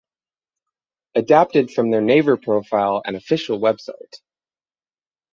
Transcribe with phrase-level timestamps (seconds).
[1.13, 4.13] Adapted from their Naver profile and official website.